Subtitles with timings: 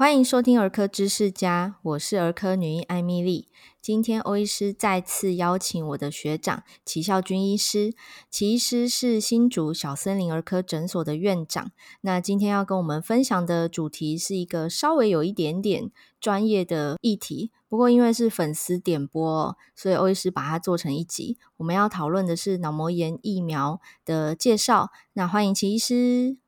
[0.00, 3.48] 欢迎收听儿科知识家，我是儿科女医艾米莉。
[3.82, 7.92] 今天欧医师再次邀请我的学长齐孝军医师，
[8.30, 11.70] 齐医师是新竹小森林儿科诊所的院长。
[12.00, 21.36] 那今天要跟我们分享的主题是一个稍微有一点点专业的议题，不过因为是粉丝点播，所以欧医师把它做成一集。
[21.58, 24.88] 我们要讨论的是脑膜炎疫苗的介绍。
[25.12, 26.38] 那欢迎齐医师。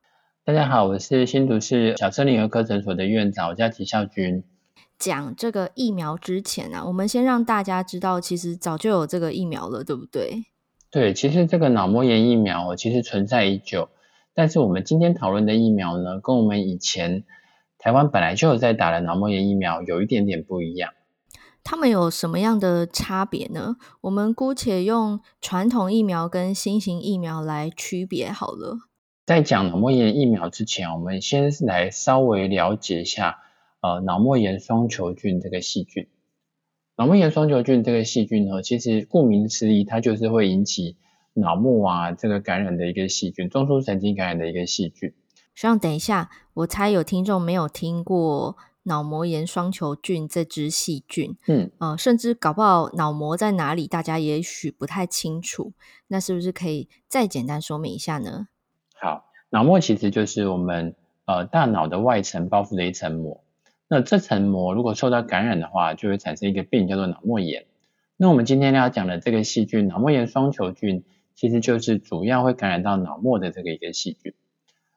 [0.44, 4.42] 大家好，我是新竹市小森林儿科诊所的院长，我叫齐孝军。
[4.98, 10.46] 讲这个疫苗之前啊，我们先让大家知道，其实早就有这个疫苗了，对不对？
[10.90, 13.90] 对，其实这个脑膜炎疫苗其实存在已久，
[14.34, 17.22] 但是我们今天讨论的疫苗呢，跟我们以前
[17.78, 20.92] 台湾本来就有在打的脑膜炎疫苗有一点点不一样。
[21.62, 23.76] 它们有什么样的差别呢？
[24.00, 28.88] 我们姑且用传统疫苗跟新型疫苗来区别好了。
[29.32, 33.38] 在讲脑膜炎疫苗之前，我们先来稍微了解一下，
[33.80, 36.06] 呃，脑膜炎双球菌这个细菌。
[36.98, 40.98] 脑膜炎双球菌这个细菌呢，其实顾名思义，它就是会引起
[41.32, 45.14] 脑膜啊这个感染的一个细菌，中枢神经感染的一个细菌。
[45.54, 55.72] 学长，等一下，我猜有听众没有听过脑膜炎双球菌这支细菌，嗯，呃，甚至搞不好脑膜在哪里，大家也许不太清楚。
[56.08, 58.48] 那是不是可以再简单说明一下呢？
[59.02, 63.42] 好，脑膜其实就是我们呃大脑的外层包覆的一层膜。
[63.88, 67.66] 那这层膜如果受到感染的话，就会产生一个病叫做脑膜炎。
[68.16, 71.02] 那我们今天要讲的这个细菌脑膜炎双球菌，
[71.34, 74.34] 其实就是主要会感染到脑膜的这个一个细菌。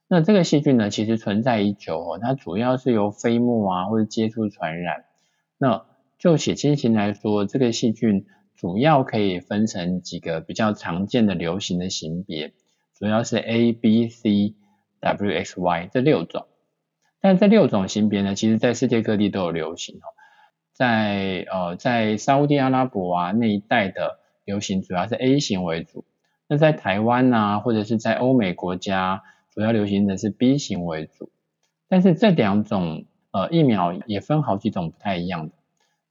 [0.08, 5.06] 那这个细菌呢，其实存在已久哦，它主要是由飞沫啊或者接触传染。
[5.58, 5.84] 那
[6.20, 12.54] 就血清型来说，这个细菌主要可以分成几个比较常见的流行的型别。
[12.98, 14.56] 主要是 A、B、C、
[15.02, 16.48] W、X、Y 这六种，
[17.20, 20.08] 但这六种型别呢，其实在世界各地都有流行哦。
[20.74, 26.06] 在呃，在沙乌地阿拉伯啊那一带的流行主要是 A 型为主，
[26.48, 29.24] 那在台湾啊或者是在欧美国家，
[29.54, 31.32] 主要流行的是 B 型为主。
[31.88, 35.54] 但是这两种呃疫苗也分好几种不太一样的，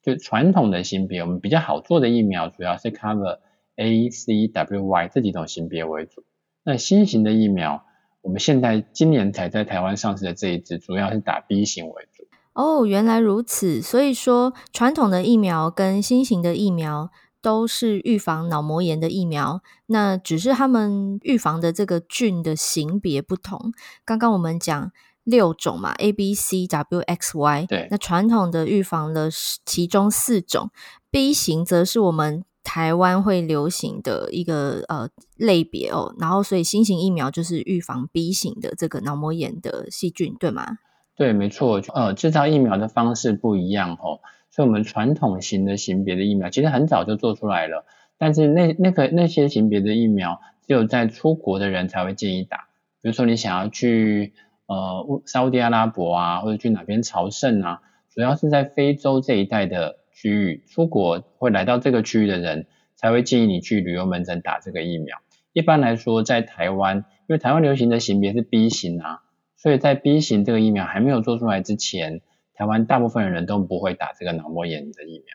[0.03, 3.41] 就传统的型别，我们比较好做的疫苗，主要是 cover
[3.77, 6.25] A、C、W、Y 这几种型别为主。
[6.65, 7.85] 那新型的疫苗，
[8.23, 12.27] 我们现在今年才在台湾上市的这一支，主要是打 B 型为主。
[12.55, 13.83] 哦，原来如此。
[13.83, 17.11] 所以说，传统的疫苗跟新型的疫苗
[17.43, 23.73] 都是预防脑膜炎的疫苗，那只是他们预防的这个菌的型别不同。
[24.07, 24.91] 刚刚我们讲
[25.23, 27.67] 六种嘛，A、B、C、W、X、Y。
[27.67, 27.89] 对。
[27.91, 29.29] 那传统的预防了
[29.67, 30.71] 其中四种
[31.11, 32.45] ，B 型则是我们。
[32.65, 40.79] 台湾会流行的一个呃类别哦，然后所以新型疫苗就是预防 B 型的这个脑膜炎的细菌，对吗？
[41.15, 44.19] 对，没错，呃，制造疫苗的方式不一样哦，
[44.51, 47.85] 所以我们传统型的型别的疫苗其实很早就做出来了，
[48.19, 52.69] 但是那那个那些型别的疫苗只有在出国的人才会建议打，
[53.03, 54.33] 比如说你想要去
[54.67, 57.83] 呃沙乌地阿拉伯啊，或者去哪边朝圣啊，
[58.13, 59.99] 主要是在非洲这一带的。
[60.15, 65.19] 区域出国会来到这个区域的人，才会建议你去旅游门诊打这个疫苗。
[65.53, 69.23] 一般来说，在台湾，因为台湾流行的型别是 B 型啊，
[69.57, 72.23] 所以在 B 型这个疫苗还没有做出来之前，
[72.55, 75.27] 台湾大部分的人都不会打这个脑膜炎的疫苗。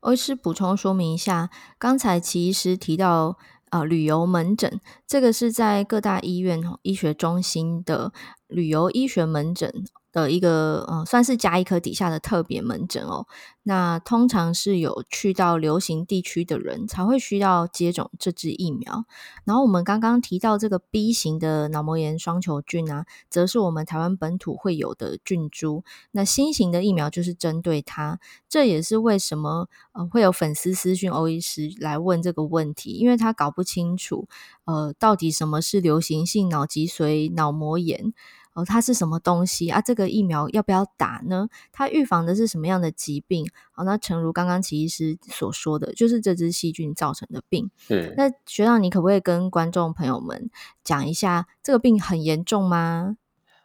[0.00, 3.36] 我是补充说明一下，刚才齐医师提到，
[3.70, 8.12] 呃，旅游门诊这个是在各大医院医学中心的
[8.46, 9.72] 旅游医学门诊。
[10.12, 13.26] 的一个呃，算是甲医科底下的特别门诊哦。
[13.62, 19.04] 那通常是有去到流行地区的人才会需要接种这支疫苗。
[19.44, 25.84] 然后我们刚刚提到这个 B 型的脑膜炎双球菌啊，则是我们台湾本土会有的菌株。
[26.12, 28.18] 那新型的疫苗就是针对它。
[28.48, 34.26] 这也是为什么呃会有粉丝私讯欧医师来问这个问题，因为他搞不清楚
[34.64, 38.14] 呃到底什么是流行性脑脊髓脑膜炎。
[38.58, 39.80] 哦，它是什么东西啊？
[39.80, 41.48] 这个疫苗要不要打呢？
[41.70, 43.46] 它预防的是什么样的疾病？
[43.70, 47.70] 好，那诚如刚刚齐医师所说的，就是这只细菌造成的病。
[47.78, 48.12] 是。
[48.16, 50.50] 那学长，你可不可以跟观众朋友们
[50.82, 53.16] 讲一下，这个病很严重吗？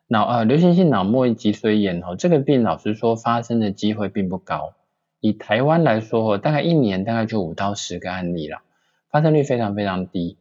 [0.09, 4.75] 脑呃，流行性脑膜脊髓炎哦，这个病老实说发生的机会并不高。
[5.21, 8.61] 以台湾来说，大概一年大概就五到十个案例了，
[9.09, 10.37] 发生率非常非常低。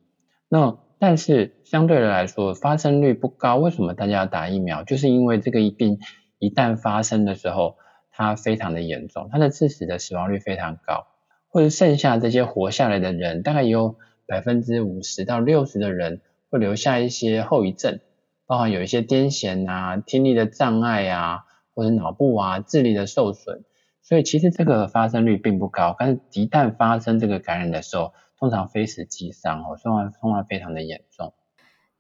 [0.48, 3.56] 那但是相对的来说，发生率不高。
[3.56, 4.84] 为什么大家要打疫苗？
[4.84, 5.98] 就是因为这个病
[6.38, 7.74] 一旦发生的时候，
[8.12, 11.08] 它非常的严重，它的致死的死亡率非常高，
[11.48, 13.96] 或者剩下这些活下来的人，大概有
[14.28, 16.20] 百分之五十到六十的人
[16.50, 17.98] 会留下一些后遗症，
[18.46, 21.40] 包含有一些癫痫啊、听力的障碍啊，
[21.74, 23.64] 或者脑部啊智力的受损。
[24.02, 28.12] 所以其实这个发生率并不高，但是一旦发生这个感染的时候，
[28.42, 31.32] 通常非死即伤哦，通常通常非常的严重。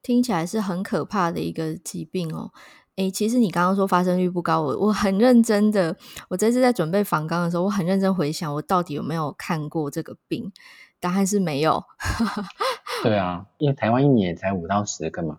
[0.02, 2.50] 听起来是很可怕的一个疾病哦。
[2.96, 5.96] 诶，其实你刚刚说发生率不高，我我很认真的，
[6.28, 10.50] 我这次在准备访纲的时候，我很认真回想，我到底有没有看过这个病？
[10.98, 11.84] 答案是没有。
[13.04, 15.38] 对啊，因为台湾一年才五到十个嘛。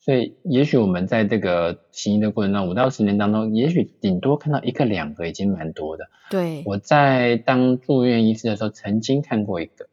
[0.00, 6.10] 所以，也许我们在这个行医的过程中，五到十年当中，也许顶多看到一个两个，已经蛮多的。
[6.28, 9.88] 对，我在当住院医师的时候，曾经看过一个，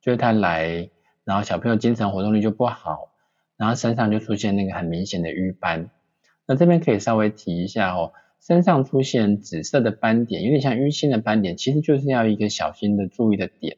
[0.00, 0.90] 就是他来，
[1.24, 3.12] 然后小朋友精神活动力就不好，
[3.56, 5.90] 然后身上就出现那个很明显的瘀斑。
[6.46, 13.76] 那这边可以稍微提一下哦，身上出现紫色的斑点，有点像淤青的斑点，其实就是要一个小心的注意的点，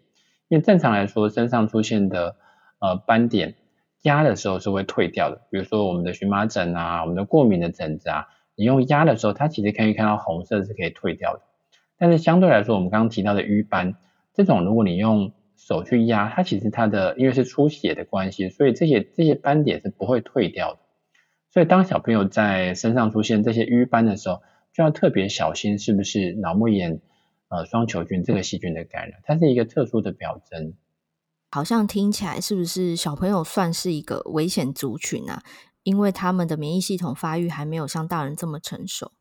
[0.49, 2.37] 因为正常来说，身上出现的
[2.79, 3.55] 呃斑点。
[4.05, 8.27] 压的时候是会退掉的，比如说我们的荨麻疹啊，我们的过敏的疹子啊，
[8.57, 11.43] 你用压的时候，它其实可以看到红色是可以退掉的。
[11.97, 13.95] 但是相对来说，我们刚刚提到的瘀斑，
[14.35, 15.31] 这种如果你用
[15.67, 20.81] 手去压，它其实它的因为是出血的关系，所以这些这些斑点是不会退掉的。
[21.51, 24.43] 所以当小朋友在身上出现这些瘀斑的时候，
[24.73, 27.01] 就要特别小心是不是脑膜炎
[27.49, 30.75] 呃双球菌这个细菌的感染，它是一个特殊的表征。
[31.51, 35.43] 好像听起来是不是小朋友算是一个危险族群啊？
[35.85, 39.13] 因为他们的免疫系统发育还没有像大人这么成熟。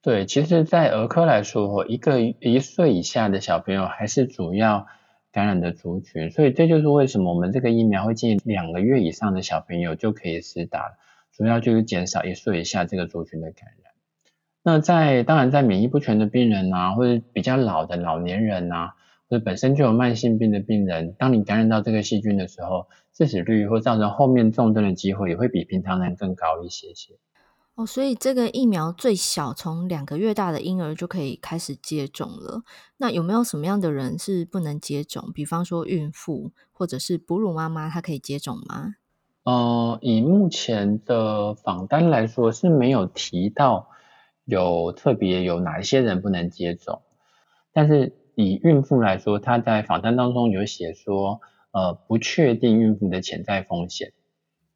[0.00, 4.86] 对，其实，在儿科来说，一个一岁以下的小朋友还是主要
[5.34, 10.96] 感染的族群，所以这就是为什么我们这个疫苗会建议两个月以上的小朋友就可以施打，
[11.32, 13.92] 主要就是减少一岁以下这个族群的感染。
[14.62, 18.94] 那在当然，在免疫不全的病人啊，或者比较老的老年人啊。
[19.26, 27.14] 或者本身就有慢性病的病人，当你感染到这个细菌的时候，致死率或造成后面重症的机会也会比平常人更高一些些。
[27.76, 32.62] 哦，所以这个疫苗最小从两个月大的婴儿就可以开始接种了。
[32.98, 35.32] 那有没有什么样的人是不能接种？
[35.34, 38.94] 比方说孕妇或者是哺乳妈妈，她可以接种吗？
[39.42, 43.88] 呃，以目前的访单来说是没有提到
[44.44, 47.02] 有特别有哪一些人不能接种，
[47.72, 48.14] 但是。
[48.36, 51.40] 以孕妇来说，她在访谈当中有写说，
[51.70, 54.12] 呃，不确定孕妇的潜在风险，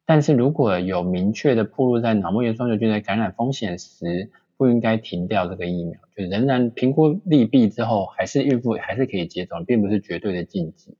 [0.09, 10.97] 但是如果有明确的暴露在脑膜炎双球菌的感染风险时，不应该停掉这个疫苗，就仍然评估利弊之后，还是孕妇还是可以接种，并不是绝对的禁忌。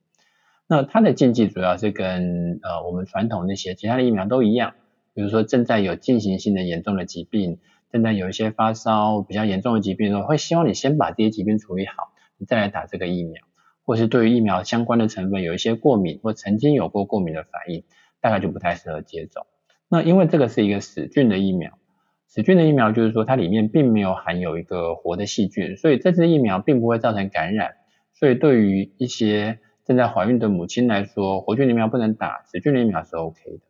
[0.68, 4.74] 那它的禁忌主要是跟呃我们传统那些其他的疫苗都一样，
[5.12, 7.58] 比如说正在有进行性的严重的疾病，
[7.90, 12.12] 正在有一些发烧比较严重的疾病的时候，会希望你先把这些疾病处理好。
[12.38, 13.42] 你再来打这个疫苗，
[13.84, 17.82] 或是对于疫苗相关的成分有一些过敏或曾经有过过敏的反应，
[18.20, 19.46] 大概就不太适合接种。
[19.88, 21.78] 那因为这个是一个死菌的疫苗，
[22.26, 27.72] 死菌的疫苗就是说它里面并没有含有一个活的细菌，所以这支疫苗并不会造成感染。
[28.12, 33.60] 所以对于一些正在怀孕的母亲来说，活菌疫苗不能打，死菌的疫苗是 OK 的。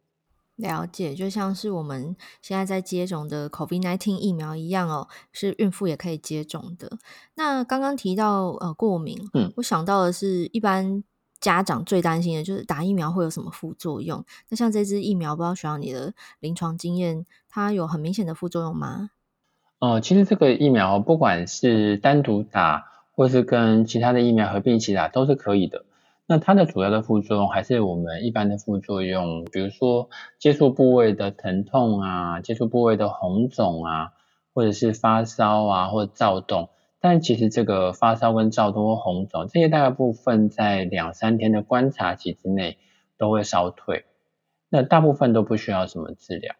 [0.56, 6.98] 了解，就像是我们现在在接种的 COVID-19 疫苗一样哦，是孕妇也可以接种的。
[7.36, 11.02] 那刚刚提到呃过敏，嗯，我想到的是一般
[11.40, 14.24] 家长最担心的就是打疫苗会有什么副作用。
[14.48, 19.10] 那像这支疫苗，不知道学长你的临床经验，它有很明显的副作用吗？
[19.78, 22.84] 哦、其实这个疫苗不管是单独打，
[23.16, 25.86] 或是跟其他的疫苗合并一起打，都是可以的。
[26.26, 34.12] 那它的主要的副作用还是我们一般的副作用，比如说接触部位的疼痛啊，接触部位的红肿啊，
[34.52, 36.68] 或者是发烧啊，或者躁动。
[37.00, 42.76] 但其实这个发烧跟躁动红肿这些大部分在两三天的观察期之内
[43.16, 44.04] 都会烧退，
[44.68, 46.54] 那大部分都不需要什么治疗。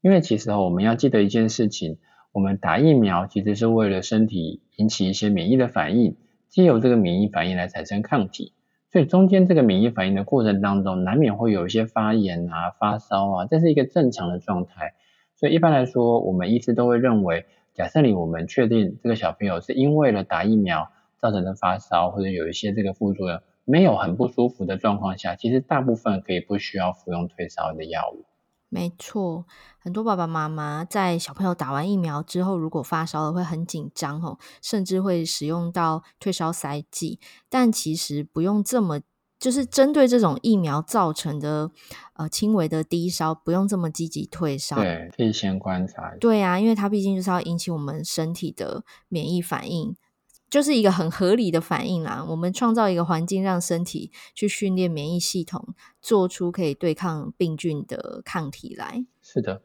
[0.00, 1.98] 因为其实我们要记得一件事情，
[2.32, 6.16] 我们打疫苗其实是为了身体引起一些免疫的反应，
[6.48, 8.54] 借由这个免疫反应来产生抗体。
[8.92, 14.94] 所以中间这个免疫反应的过程当中，难免会有一些发炎啊、发烧啊，这是一个正常的状态。
[15.36, 28.24] 所以一般来说，我们医师都会认为，假设你我们确定这个小朋友是因为了打疫苗造成的发烧，或者有一些这个副作用，没有很不舒服的状况下，其实大部分可以不需要服用退烧的药物。
[28.72, 29.46] 没错，
[29.78, 37.18] 很多爸爸妈妈在小朋友打完疫苗之后，如果发烧了会很紧张哦，甚至会使用到退烧塞剂。
[37.48, 39.00] 但其实不用这么，
[39.40, 41.72] 就是针对这种疫苗造成的
[42.12, 44.76] 呃轻微的低烧，不用这么积极退烧。
[44.76, 46.14] 对，可以先观察。
[46.20, 49.96] 对啊，因为它毕竟就是要引起我们身体的免疫反应。
[50.50, 52.26] 就是一个很合理的反应啦。
[52.28, 59.06] 我们创造一个环境，让身体去训练免疫系统，做出可以对抗病菌的抗体来。
[59.22, 59.62] 是的，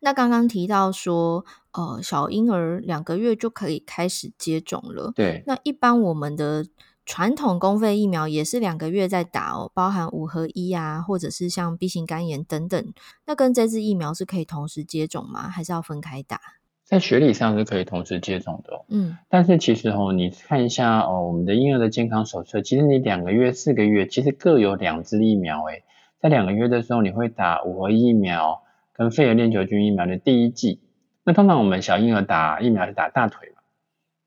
[0.00, 5.12] 那刚刚提到说，呃，小婴儿两个月就可以开始接种了。
[5.14, 6.64] 对，那一般我们的
[7.06, 12.92] 传统公费疫苗也是两个月在打哦，包含五合一啊，或者是像 B 型肝炎等等。
[13.24, 15.48] 那跟这支疫苗是可以同时接种吗？
[15.48, 16.40] 还是要分开打？
[16.84, 25.82] 在学理上是可以同时接种的，嗯，但是其实哦，你看一下哦，我们的婴儿的健康手册，其实你两个月、四个月，其实各有两支疫苗，诶，
[26.20, 30.80] 在两个月的时候，你会打五合一疫苗跟肺炎链球菌疫苗的第一剂。
[31.24, 33.55] 那通常我们小婴儿打疫苗是打大腿嘛，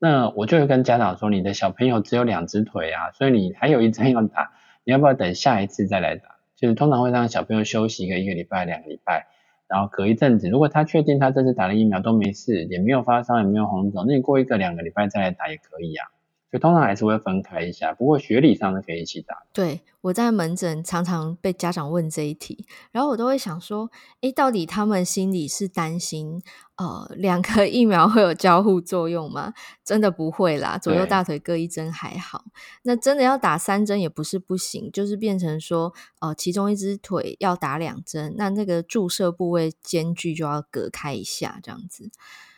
[0.00, 4.50] 那我就会跟家长说，你的小朋友只有两只腿啊，所以你还有一针要打，
[4.82, 6.36] 你要不要等下一次再来打？
[6.56, 9.26] 就是通常会让小朋友休息一个一个礼拜、两个礼拜。
[9.68, 16.08] 然后隔一阵子，如果他确定他这次打了疫苗都没事，也没有发烧，也没有红肿，那你过一个两个礼拜再来打也可以啊。
[16.50, 19.36] 所以通常还是会分开一下，不过学理上是可以一起打。
[19.52, 23.88] 对，我在门诊常常被家长问这一题，然后我都会想说，
[24.22, 26.42] 诶，到底他们心里是担心，
[26.76, 29.54] 呃，两个疫苗会有交互作用吗？
[29.84, 32.44] 真的不会啦，左右大腿各一针还好。
[32.82, 42.10] 那真的要打三针也不是不行，就是变成说，呃，其中一只腿要打两针，那那个注射部位间距就要隔开一下，这样子。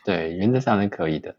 [0.03, 1.35] 对，原则上是可以的。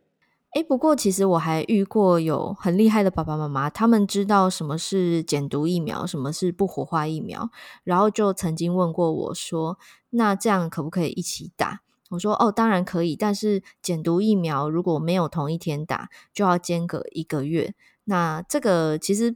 [0.54, 7.50] 诶，不过其实我还遇过有很厉害的爸爸妈妈，他们知道什么是减毒疫苗，什么是不活化疫苗，
[7.82, 9.76] 然后就曾经问过我说
[10.10, 11.80] ：“那这样可不可以一起打？”
[12.10, 17.74] 我说：“哦，当然可以，但是减毒疫苗如果没有同一天打，就要间隔一个月。
[18.04, 19.34] 那这个其实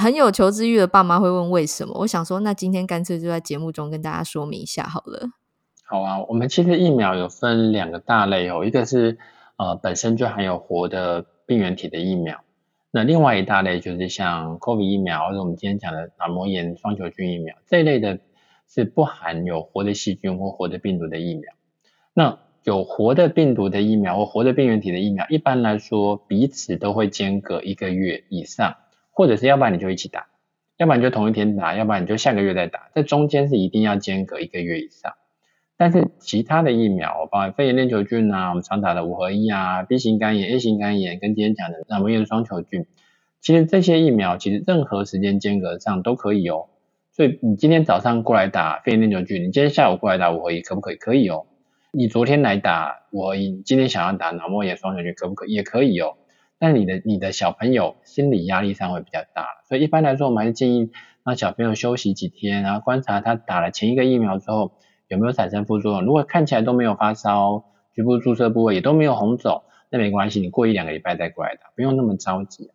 [0.00, 1.94] 很有求知欲的爸妈会问为什么？
[1.98, 5.28] 我想说，那今天干脆就在节目中跟大家说明一下好了。
[5.84, 9.18] 好啊，我们其实疫苗有分两个大类哦，一个是。
[9.64, 12.44] 呃，本身就含有活的病原体的疫苗，
[12.90, 18.18] 那另外一大类就是像 COVID 疫苗，或者我们今天讲的脑膜炎双球菌疫苗这一类的，
[18.68, 21.50] 是不含有活的细菌或活的病毒的疫苗。
[22.12, 28.76] 那有活的病毒的疫苗或活的病原体的疫苗，一般来说彼此都会间隔一个月以上，
[29.12, 30.26] 或者是要不然你就一起打，
[30.76, 35.14] 要不然就同一天打，要不然你就下个月再打，在中间是一定要间隔一个月以上。
[35.76, 42.86] 但是其他的疫苗，包括肺炎链球菌啊，我们常打的五合一啊，B 型肝炎、A 型肝炎，跟今天讲的脑膜炎双球菌，
[43.40, 46.66] 其实这些疫苗其实任何时间间隔上都可以哦。
[47.10, 50.96] 所以你今天早上过来打肺炎链球菌，你今天下午过来打五合一，可不可以？
[50.96, 51.46] 可以哦。
[51.90, 55.52] 你昨天来打五合一，今天想要打脑膜炎双球菌，可不可以？
[55.54, 56.14] 也可以哦。
[56.60, 60.92] 但你的你的小朋友心理压力上会比较大，所以一般来说，我们还是建议
[61.24, 64.70] 让小朋友休息几天，然后观察他打了前一个疫苗之后。
[65.08, 66.04] 有没有产生副作用？
[66.04, 72.70] 如果看起来都没有发烧，局部注射部位也都没有红肿，那没关系，你过一两个礼拜再过来打，不用那么着急。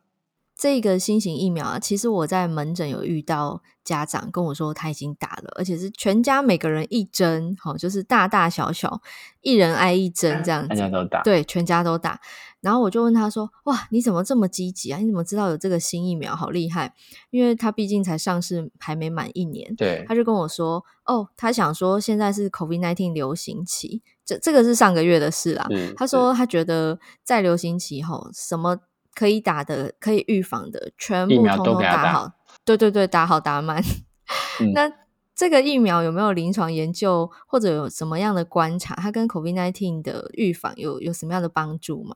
[0.60, 9.02] 这个新型疫苗啊，其实我在门诊有遇到家长跟我说他已经打了，而且是全家每个人一针，好，就是大大小小
[9.40, 12.20] 一人挨一针这样子，大家都打，对，全家都打。
[12.60, 15.00] 然后我就问他说：“哇，你怎么这么积极啊？
[15.00, 16.36] 你怎么知道有这个新疫苗？
[16.36, 16.94] 好厉害！
[17.30, 25.66] 因为他毕竟才上市还没满一年。”对，他就跟我说：“哦，他想说现在是 COVID-19 流行期，这这个是上个月的事啦。
[25.96, 28.78] 他说他觉得在流行期后什么。”
[29.14, 32.32] 可以打的，可以预防的，全部通通打好。
[32.66, 33.82] 对对对，打好打满。
[34.62, 34.92] 嗯、 那
[35.36, 38.94] 这个疫苗有没有临床研究，或者有什么样的观察？
[38.96, 42.16] 它跟 COVID-19 的预防有有什么样的帮助吗？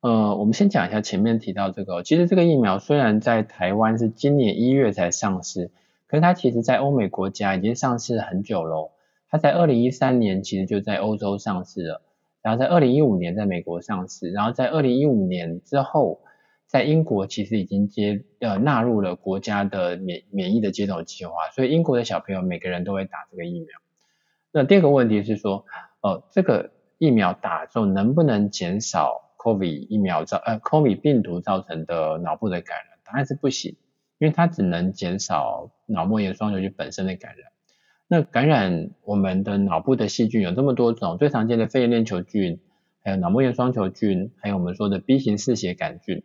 [0.00, 2.02] 呃，我们先讲一下前面提到这个。
[2.02, 5.70] 其实这个疫苗虽然在台湾是今年一月才上市，
[6.08, 8.90] 可是它其实在欧美国家已经上市很久了。
[9.30, 12.02] 它在二零一三年其实就在欧洲上市了。
[12.42, 16.20] 然后在二零一五年在美国上市，然后在二零一五年之后，
[16.66, 23.68] 在英国其实已经接呃纳入了国家的免免疫的接种计划，所以英国的小朋友每个人都会打这个疫苗。
[24.50, 25.64] 那第二个问题是说，
[26.00, 32.98] 呃，这个疫苗打之后能不能减少 COVID 疫苗造呃 COVID 病毒造成的脑部的感染？
[33.04, 33.76] 答案是不行，
[34.18, 37.51] 因为它只能减少脑膜炎双球菌本身的感染。
[38.14, 42.60] 那感染我们的脑部的细菌有这么多种，最常见的肺炎链球菌，
[43.00, 46.22] 还有脑膜炎双球菌，还有我们说的 B 型嗜血杆菌。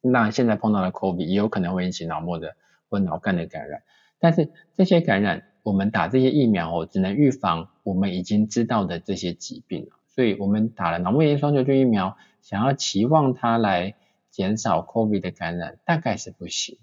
[0.00, 2.56] 那现在碰到的 COVID 也有可能会引起脑膜的
[2.88, 3.84] 或脑干的感染。
[4.18, 9.90] 但是这些感染，我们打这些疫苗哦，只能预防我们已经知道的这些疾病。
[10.08, 13.94] 所以我们打了脑膜炎双球菌疫苗，想要期望它来
[14.32, 16.76] 减少 COVID 的感染，大概是不行。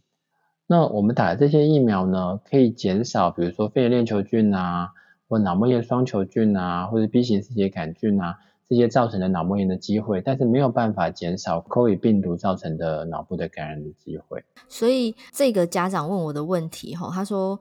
[0.72, 4.92] 那我们打的这些疫苗呢，可以减少，比如说肺炎链球菌啊，
[5.28, 8.38] 或脑膜炎双球菌啊，或者 B 型嗜血杆菌啊，
[8.70, 14.46] 这些造成的脑膜炎的机会，但是没有办法减少 COVID 病毒造成的脑部的感染的机会。
[14.70, 17.60] 所以这个家长问我的问题，哈，他说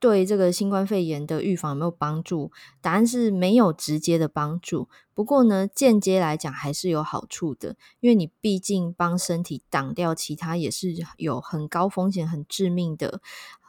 [0.00, 2.50] 对这个新冠肺炎的预防有没有帮助？
[2.80, 4.88] 答案是没有直接的帮助。
[5.14, 13.20] 不过呢，间接来讲还是有好处的，因为你毕竟帮身体挡掉其他也是有很高风险、很致命的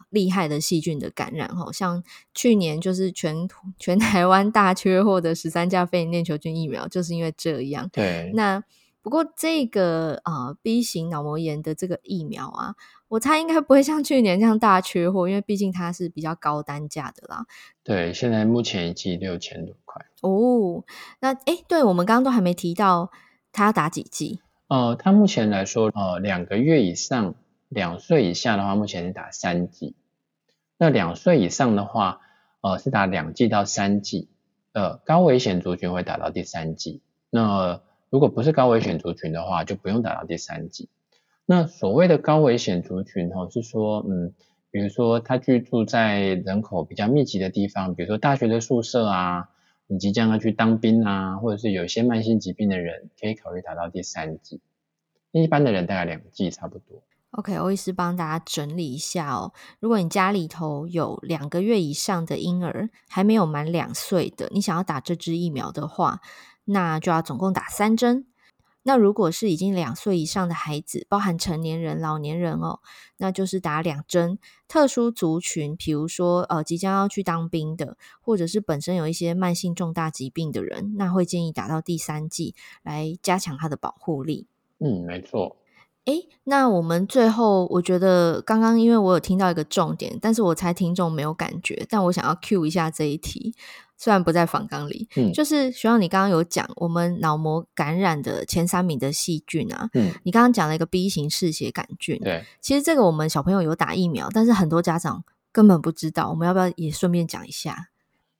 [0.09, 1.53] 厉害的细菌的感染。
[1.53, 2.01] 哈，像
[2.33, 7.89] 去年就是全全台湾大缺货的十三价肺炎链球菌疫苗，就是因为这样。
[7.91, 8.63] 对，那。
[9.01, 12.75] 不过这个啊、呃、B 型脑膜炎的这个疫苗啊，
[13.07, 17.45] 我猜应该不会像去年这样大缺货，因为毕竟它是比较高单价的啦。
[17.83, 20.05] 对，现在目前一剂六千多块。
[20.21, 20.83] 哦，
[21.19, 23.11] 那诶，对我们刚刚都还没提到，
[23.51, 24.39] 它要打几剂？
[24.67, 27.35] 呃，它目前来说，呃，两个月以上、
[27.67, 29.95] 两岁以下的话，目前是打三剂。
[30.77, 32.21] 那两岁以上的话，
[32.61, 34.29] 呃，是打两剂到三剂。
[34.73, 37.01] 呃，高危险族群会打到第三剂。
[37.29, 40.89] 那如果不是高危险族群的话，就不用打到第三剂。
[41.45, 44.33] 那所谓的高危险族群，哈，是说，嗯，
[44.69, 49.49] 比如说他居住在人口比较密集的地方，比如说大学的宿舍啊，
[49.87, 54.59] 你即将要去当兵啊，或者是有一些慢性疾病的人，可以考虑打到第三剂。
[55.31, 57.01] 一般的人大概两剂差不多。
[57.31, 59.53] OK，欧医师帮大家整理一下哦。
[59.79, 66.19] 如果你家里头有两个月以上的婴儿，还没有满两岁的，你想要打这支疫苗的话，
[66.71, 68.25] 那就要总共打三针。
[68.83, 72.79] 那如果是已经两岁以上的孩子，包含成年人、老年人哦，
[73.17, 74.39] 那就是打两针。
[74.67, 84.47] 特殊族群，比如说呃即将要去当兵的，或者是本身有一些慢性重大疾病的人，那会建议打到第三剂来加强他的保护力。
[84.79, 85.55] 嗯，没错。
[86.05, 93.53] 诶，那我们最后，我觉得刚刚因为我有听到一个重点，但是我猜听众没有感觉，但我想要 cue 一下这一题。
[93.97, 107.89] 虽然不在访纲里，嗯，就是学长，你刚刚有讲我们脑膜感染的前三名的细菌啊，嗯，你刚刚讲了一个 B 型嗜血杆菌，对，其实这个我们小朋友有打疫苗，但是很多家长根本不知道，我们要不要也顺便讲一下？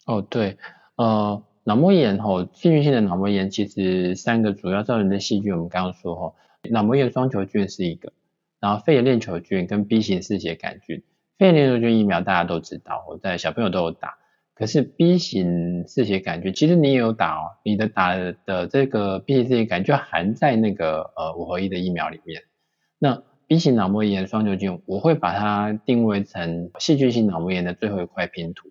[0.08, 0.58] 哦，对，
[0.96, 6.34] 呃，脑膜炎吼，细菌性的脑膜炎其实三个主要造成的细菌，我们刚刚说吼，
[6.70, 8.14] 脑膜炎双球菌是一个，
[8.60, 11.04] 然后肺炎链球菌跟 B 型嗜血杆菌，
[11.38, 14.18] 肺炎链球菌疫苗大家都知道，我在小朋友都有打。
[14.54, 22.44] 可是 B 型嗜血杆菌，其实你也有打哦，你的打的这个 B 型嗜血杆菌含在那个呃五合一的疫苗里面。
[23.00, 28.70] 那 B 型脑膜炎双球菌，我会把它定位成细菌性脑膜炎的最后一块拼图，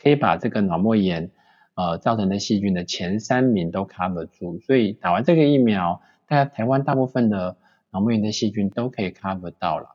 [0.00, 1.32] 可以把这个脑膜炎
[1.74, 7.56] 呃造成的细菌的前三名都 cover 住，所以打完这个疫苗，大概台湾大部分的
[7.90, 9.93] 脑膜炎的细菌都可以 cover 到了。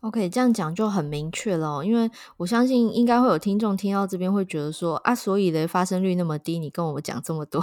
[0.00, 7.62] OK，这样讲就很明确了哦，因为我相信应该会有听众听到这边会觉得说啊，所以的发生率那么低，你跟我们讲这么多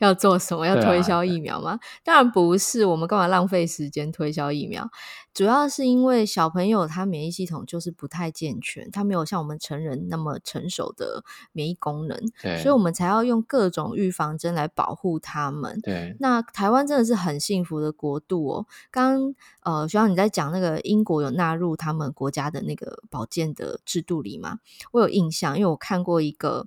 [0.00, 0.66] 要做什么？
[0.66, 1.78] 要推销疫苗吗？
[2.02, 4.90] 当然不是，我们干嘛浪费时间推销疫苗？
[5.32, 11.22] 主要是因为小朋友他免疫系统就是不太健全，他没有像我们成人那么成熟的
[11.52, 15.78] 免疫功能，对，所以我们才要用各种预防针来保护他们。
[15.82, 18.66] 对，那台湾真的是很幸福的国度哦。
[18.90, 24.58] 刚呃，学长你在讲那个英国有纳入他们国家的那个保健的制度里嘛？
[24.92, 26.66] 我有印象，因为我看过一个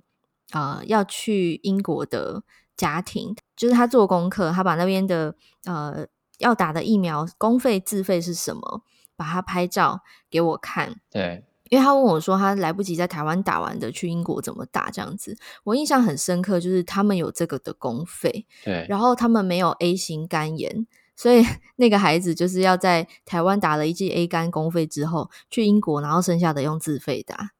[0.52, 2.42] 呃要去英国的
[2.76, 6.06] 家庭，就是他做功课，他把那边的呃。
[6.40, 8.82] 要打的疫苗公费自费是什么？
[9.14, 10.98] 把它拍照给我看。
[11.10, 15.36] 对，因为他问我说他来不及在台湾打完的，去英国怎么打这样子？
[15.64, 18.46] 我印象很深刻，就是他们有这个的公费。
[18.64, 20.86] 对，然后他们没有 A 型肝炎，
[21.20, 21.42] 所以
[21.76, 27.50] 那个孩子就是要在台湾打了一剂 A 肝公费之后，去英国，然后剩下的用自费打。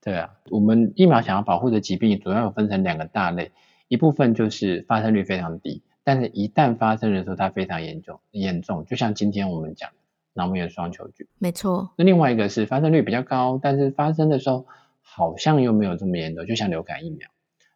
[0.00, 3.50] 对啊，我们疫苗想要保护的疾病主要有分成两个大类，
[3.88, 5.82] 一部分就是发生率非常低。
[6.04, 9.90] 但是，一旦发生的时候，它非常严重，严重，就像今天我们讲
[10.34, 11.90] 脑膜炎双球菌，没错。
[11.96, 14.66] 那另外一个是发生率比较高，但是发生的时候
[15.02, 17.28] 好像又没有这么严重，就像流感疫苗。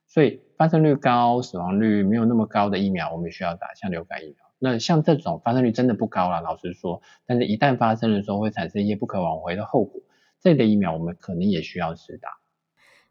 [0.06, 4.43] 所以发生率高、死亡率没有那么高的疫苗，我们需要打，像流感疫苗。
[4.58, 10.00] 那像这种发生率真的不高了，老实说，但是一旦发生的时候会产生一些不可挽回的后果，
[10.40, 12.28] 这类的疫苗我们可能也需要施打。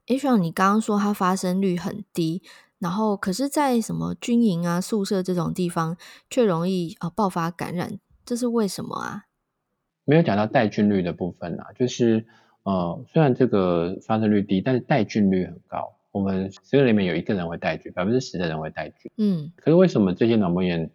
[0.08, 2.41] 诶，学长，你刚刚说它发生率很低。
[2.79, 5.95] 然后，可是，在什么军营啊、宿舍这种地方，
[6.29, 9.23] 却容易啊、呃、爆发感染，这是为什么啊？
[10.03, 12.25] 没有讲到带菌率的部分啊，就是
[12.63, 15.95] 呃，虽然这个发生率低，但是带菌率很高。
[16.12, 19.10] 我们十个里面有一个人会带菌，百分之十的人会带菌。
[19.15, 19.53] 嗯。
[19.56, 20.91] 可是为什么这些脑膜炎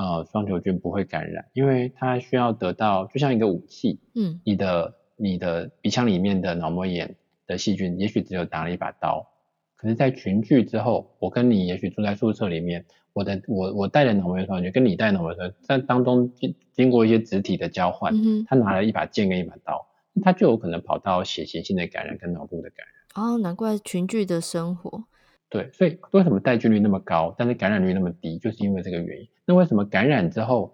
[0.00, 1.44] 呃双球菌不会感染？
[1.52, 4.00] 因为它需要得到，就像一个武器。
[4.14, 4.40] 嗯。
[4.44, 9.28] 你的你的鼻腔里面的脑膜炎的细菌，也许只有打了一把刀。
[9.76, 19.86] 可是，在群聚之后，我跟你也许住在宿舍里面，我的我我带的脑膜炎双球菌跟你带的脑膜炎，在当中经经过一些肢体的交换，嗯、他拿了一把剑跟一把刀，
[20.22, 23.24] 他就有可能跑到血型性的感染跟脑部的感染。
[23.24, 25.04] 哦，难怪群聚的生活。
[25.50, 29.28] 对，所以为什么带菌率那么高，但是感染率那么低，就是因为这个原因。
[29.44, 30.72] 那为什么感染之后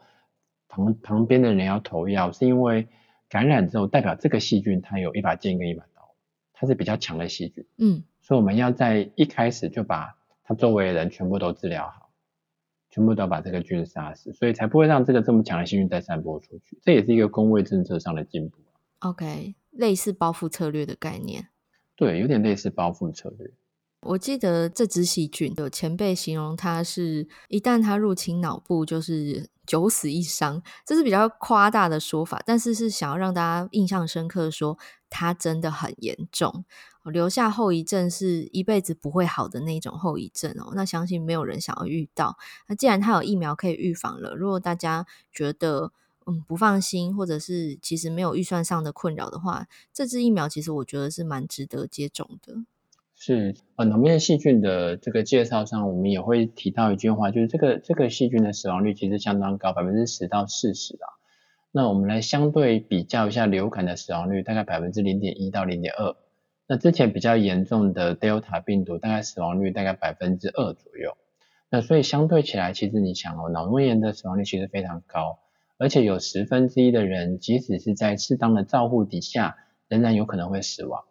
[0.68, 2.86] 旁旁边的人要投药，是因为
[3.30, 6.14] 感染之后代表这个细菌它有一把剑跟一把刀，
[6.52, 7.66] 它是比较强的细菌。
[7.78, 12.10] 嗯，所以我们要在一开始就把它周围的人全部都治疗好，
[12.90, 16.78] 全部都把这个菌杀死，所以才不会让这个这么强的细菌再散播出去。
[16.82, 18.58] 这也是一个工位政策上的进步。
[18.98, 21.48] OK，类似包覆策略的概念。
[21.96, 23.50] 对，有点类似包覆策略。
[24.02, 34.78] 我记得这只细菌有前辈形容它是，一旦它入侵脑部，就是九死一伤，这是比较夸大的说法，但是是想要让大家印象深刻，说
[35.11, 36.64] 它真的很严重，
[37.04, 40.72] 留下后遗症是一辈子不会好的那种后遗症哦。
[40.76, 42.37] 那相信没有人想要遇到。
[42.68, 45.90] 那既然它有疫苗可以预防了，如果大家觉得
[46.26, 52.54] 嗯不放心，或者是其实没有预算上的困扰的话，这支疫苗其实我觉得是蛮值得接种的。
[53.18, 61.09] 是，呃，脑膜炎细菌的这个介绍上，我们也会提到一句话，就是这个这个细菌的死亡率其实相当高，百分之十到四十啊。
[61.72, 66.14] 那我们来相对比较一下流感的死亡率，大概百分之零点一到零点二。
[66.68, 71.16] 那之前比较严重的 Delta 病毒，大概死亡率大概百分之二左右。
[71.70, 75.38] 那所以相对起来，其实你想哦，脑膜炎的死亡率其实非常高，
[75.79, 79.57] 而且有十分之一的人，即使是在适当的照护底下，
[79.88, 81.05] 仍然有可能会死亡。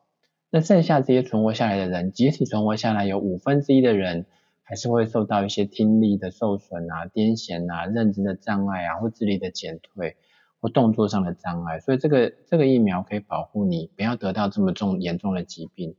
[0.56, 4.26] 那剩下这些存活下来的人，即使存活下来有五分之一的人，
[4.64, 10.16] 还是会受到一些听力的受损啊、癫痫啊、认知的障碍啊，或智力的减退，
[10.62, 11.82] 或动作上的障碍。
[11.82, 15.94] 所以这个这个疫苗可以保护你，不要得到这么重严重的疾病。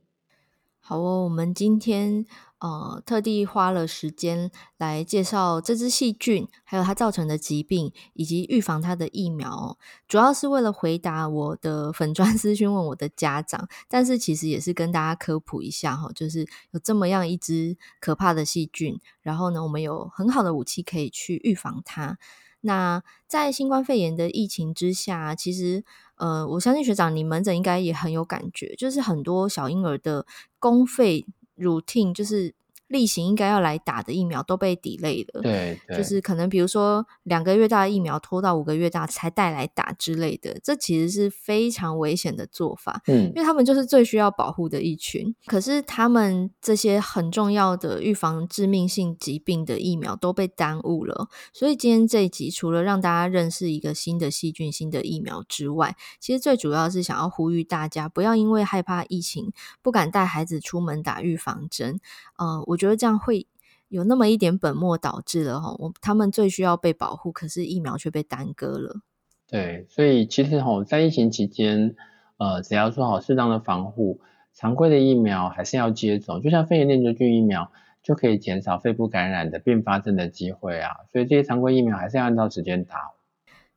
[0.79, 2.25] 好哦，我们今天
[2.59, 22.17] 呃特地花了时间来介绍这只细菌，还有它造成的疾病，以及预防它的疫苗，主要是为了回答我的粉砖 私讯问我的家长，但是其实也是跟大家科普一下哈，就是有这么样一只可怕的细菌，然后呢，我们有很好的武器可以去预防它。
[22.61, 25.83] 那在新冠肺炎的疫情之下，其实。
[26.17, 30.25] 呃，我相信学长，你门诊应该也很有感觉，就是很多小婴儿的
[30.57, 32.53] 公费 routine 就是。
[32.87, 61.99] 例行应该要来打的疫苗都被 delay 了，对，对，就是可能比如说两个月大的疫苗拖到五个月大才带来打之类的，这其实是非常危险的做法，嗯，因为他们就是最需要保护的一群，可是他们这些很重要的预防致命性疾病的疫苗都被耽误了，所以今天这一集除了让大家认识一个新的细菌、新的疫苗之外，其实最主要是想要呼吁大家不要因为害怕疫情不敢带孩子出门打预防针，
[62.37, 62.76] 呃，我。
[62.77, 63.47] 我觉得这样会
[63.87, 68.97] 有那么一点本末倒置了哈，我他们最需要被保护，可是疫苗却被耽搁了。
[69.49, 71.95] 对，所以其实哈，在疫情期间，
[72.37, 74.21] 呃，只要做好适当的防护，
[74.53, 77.71] 常规的疫苗还是要接种，就像肺炎链球菌疫苗
[78.03, 83.09] 就可以减少肺部感染的并发症的机会啊，所以这些常规疫苗还是要按照时间打。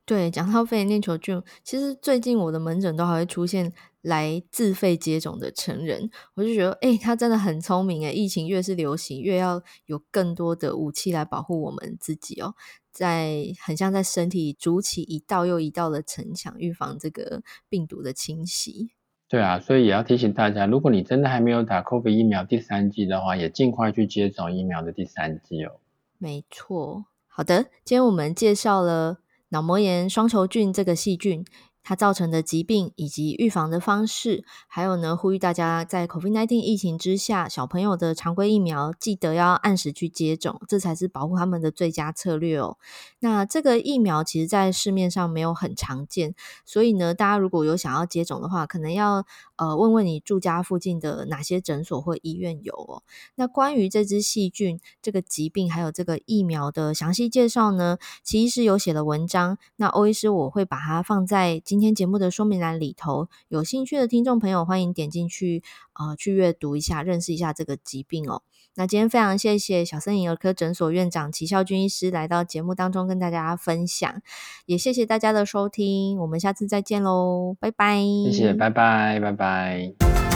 [0.06, 12.56] 对，讲到肺炎链球菌，其实最近我的门诊都还会出现来自费接种的成人，我就觉得，哎，他真的很聪明诶，疫情越是流行，越要有更多的武器来保护我们自己哦，
[12.90, 18.90] 在很像在身体筑起一道又一道的城墙，预防这个病毒的侵袭。
[19.28, 25.78] 对啊，所以也要提醒大家，如果你真的还没有打 COVID 疫苗第三剂的话，也尽快去接种疫苗的第三剂哦。
[26.18, 29.18] 没错，好的，今天我们介绍了。
[29.52, 31.44] 脑膜炎双球菌这个细菌，
[31.90, 42.78] 它造成的疾病以及预防的方式，还有呢，呼吁大家在 COVID-19 疫情之下，小朋友的常规疫苗记得要按时去接种，这才是保护他们的最佳策略哦。
[43.18, 49.26] 那这个疫苗其实，在市面上没有很常见，所以呢，大家如果有想要接种的话，可能要
[49.56, 53.02] 呃问问你住家附近的哪些诊所或医院有哦。
[53.34, 65.62] 那关于这支细菌、这个疾病还有这个疫苗的详细介绍呢，其实是有写了文章，那欧医师我会把它放在今天节目的说明栏里头，有兴趣的听众朋友欢迎点进去，
[65.94, 68.42] 呃，去阅读一下，认识一下这个疾病哦。
[68.76, 74.22] 那今天非常谢谢小森林儿科诊所院长齐孝军医师来到节目当中跟大家分享，
[74.64, 78.00] 也谢谢大家的收听，我们下次再见喽，拜拜。
[78.24, 80.29] 谢谢，拜拜，拜拜。